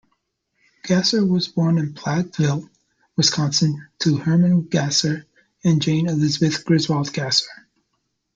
Gasser 0.81 1.23
was 1.23 1.47
born 1.47 1.77
in 1.77 1.93
Platteville, 1.93 2.67
Wisconsin, 3.15 3.87
to 3.99 4.17
Herman 4.17 4.63
Gasser 4.63 5.27
and 5.63 5.79
Jane 5.79 6.09
Elisabeth 6.09 6.65
Griswold 6.65 7.13
Gasser. 7.13 7.67